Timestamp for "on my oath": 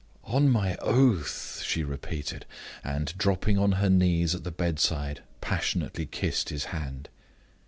0.23-1.61